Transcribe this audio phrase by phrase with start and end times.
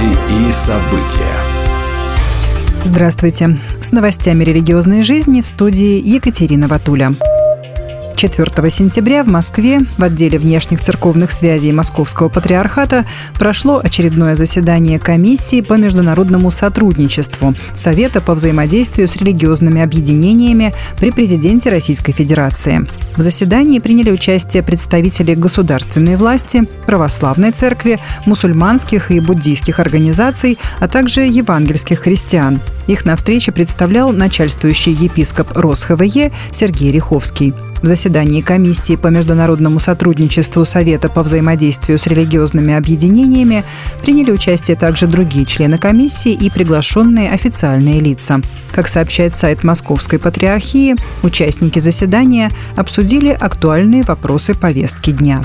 [0.00, 1.36] Новости и события.
[2.84, 3.58] Здравствуйте.
[3.82, 7.12] С новостями религиозной жизни в студии Екатерина Ватуля.
[8.20, 13.06] 4 сентября в Москве в отделе внешних церковных связей Московского патриархата
[13.38, 21.70] прошло очередное заседание комиссии по международному сотрудничеству Совета по взаимодействию с религиозными объединениями при президенте
[21.70, 22.86] Российской Федерации.
[23.16, 31.22] В заседании приняли участие представители государственной власти, православной церкви, мусульманских и буддийских организаций, а также
[31.22, 32.60] евангельских христиан.
[32.90, 37.54] Их на встрече представлял начальствующий епископ РосХВЕ Сергей Риховский.
[37.82, 43.62] В заседании комиссии по международному сотрудничеству Совета по взаимодействию с религиозными объединениями
[44.02, 48.40] приняли участие также другие члены комиссии и приглашенные официальные лица.
[48.72, 55.44] Как сообщает сайт Московской Патриархии, участники заседания обсудили актуальные вопросы повестки дня.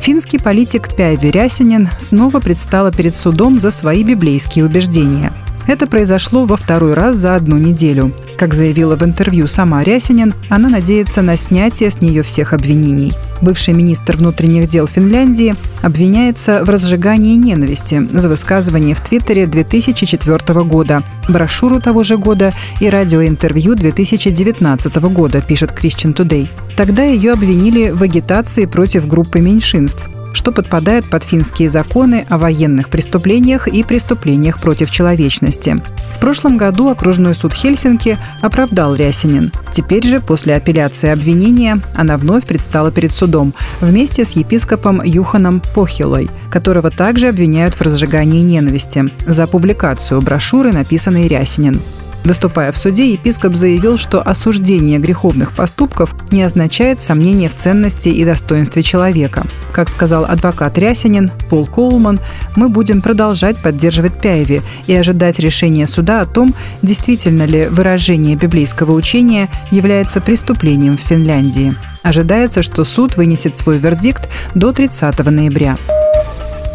[0.00, 5.34] Финский политик Пяйви Рясинин снова предстала перед судом за свои библейские убеждения–
[5.66, 8.12] это произошло во второй раз за одну неделю.
[8.38, 13.12] Как заявила в интервью сама Рясинин, она надеется на снятие с нее всех обвинений.
[13.40, 21.02] Бывший министр внутренних дел Финляндии обвиняется в разжигании ненависти за высказывание в Твиттере 2004 года,
[21.28, 26.48] брошюру того же года и радиоинтервью 2019 года, пишет Christian Today.
[26.76, 32.88] Тогда ее обвинили в агитации против группы меньшинств– что подпадает под финские законы о военных
[32.88, 35.80] преступлениях и преступлениях против человечности.
[36.14, 39.50] В прошлом году окружной суд Хельсинки оправдал Рясинин.
[39.72, 46.30] Теперь же, после апелляции обвинения, она вновь предстала перед судом вместе с епископом Юханом Похилой,
[46.50, 51.80] которого также обвиняют в разжигании ненависти за публикацию брошюры, написанной Рясинин.
[52.24, 58.24] Выступая в суде, епископ заявил, что осуждение греховных поступков не означает сомнения в ценности и
[58.24, 59.44] достоинстве человека.
[59.72, 62.20] Как сказал адвокат Рясинин Пол Коулман,
[62.54, 68.92] мы будем продолжать поддерживать Пяеви и ожидать решения суда о том, действительно ли выражение библейского
[68.92, 71.74] учения является преступлением в Финляндии.
[72.02, 75.76] Ожидается, что суд вынесет свой вердикт до 30 ноября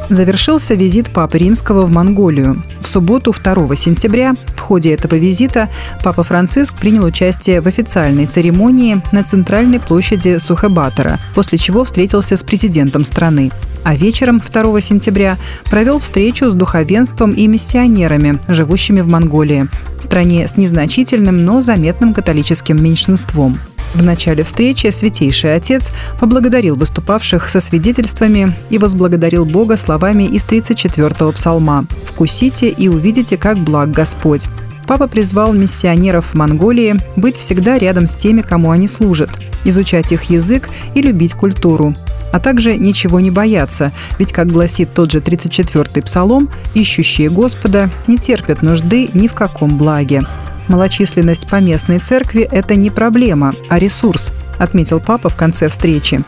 [0.09, 2.63] завершился визит Папы Римского в Монголию.
[2.79, 5.69] В субботу 2 сентября в ходе этого визита
[6.03, 12.44] Папа Франциск принял участие в официальной церемонии на центральной площади Сухебатора, после чего встретился с
[12.44, 13.51] президентом страны.
[13.84, 19.67] А вечером 2 сентября провел встречу с духовенством и миссионерами, живущими в Монголии,
[20.00, 23.57] стране с незначительным, но заметным католическим меньшинством.
[23.93, 31.31] В начале встречи Святейший Отец поблагодарил выступавших со свидетельствами и возблагодарил Бога словами из 34-го
[31.31, 34.47] псалма «Вкусите и увидите, как благ Господь».
[34.85, 39.29] Папа призвал миссионеров в Монголии быть всегда рядом с теми, кому они служат,
[39.65, 41.93] изучать их язык и любить культуру,
[42.31, 48.17] а также ничего не бояться, ведь, как гласит тот же 34-й псалом, ищущие Господа не
[48.17, 50.21] терпят нужды ни в каком благе.
[50.67, 56.22] Малочисленность поместной церкви– это не проблема, а ресурс, отметил папа в конце встречи.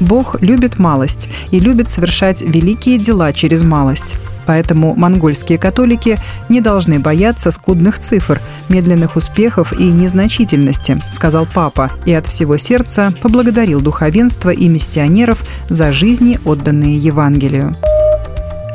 [0.00, 4.16] Бог любит малость и любит совершать великие дела через малость.
[4.46, 12.12] Поэтому монгольские католики не должны бояться скудных цифр, медленных успехов и незначительности, сказал папа, и
[12.12, 17.72] от всего сердца поблагодарил духовенство и миссионеров за жизни, отданные Евангелию.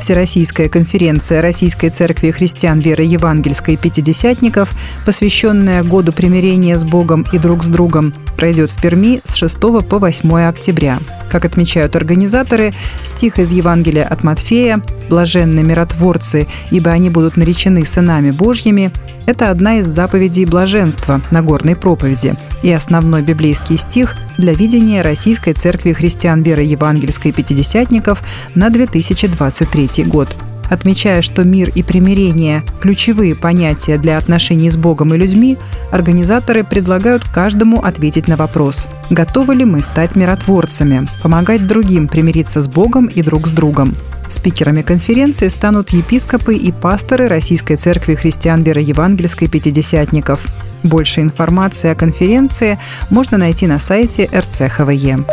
[0.08, 4.72] Всероссийская конференция Российской Церкви Христиан Веры Евангельской Пятидесятников,
[5.04, 9.98] посвященная году примирения с Богом и друг с другом, пройдет в Перми с 6 по
[9.98, 10.98] 8 октября.
[11.30, 12.72] Как отмечают организаторы,
[13.02, 18.92] стих из Евангелия от Матфея «Блаженны миротворцы, ибо они будут наречены сынами Божьими»–
[19.28, 25.52] это одна из заповедей блаженства на горной проповеди и основной библейский стих для видения Российской
[25.52, 28.22] Церкви Христиан Веры Евангельской Пятидесятников
[28.54, 30.34] на 2023 год
[30.68, 35.58] отмечая, что мир и примирение– ключевые понятия для отношений с Богом и людьми,
[35.90, 42.68] организаторы предлагают каждому ответить на вопрос– готовы ли мы стать миротворцами, помогать другим примириться с
[42.68, 43.94] Богом и друг с другом.
[44.28, 50.44] Спикерами конференции станут епископы и пасторы Российской Церкви Христиан Веры Евангельской Пятидесятников.
[50.82, 52.78] Больше информации о конференции
[53.08, 55.24] можно найти на сайте РЦХВЕ.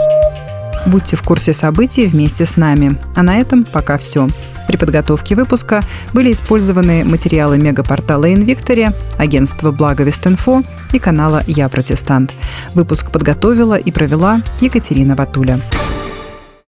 [0.85, 2.97] Будьте в курсе событий вместе с нами.
[3.15, 4.27] А на этом пока все.
[4.67, 5.81] При подготовке выпуска
[6.13, 10.63] были использованы материалы мегапортала Инвиктория, агентства Благовест.Инфо
[10.93, 12.33] и канала «Я протестант».
[12.73, 15.59] Выпуск подготовила и провела Екатерина Ватуля.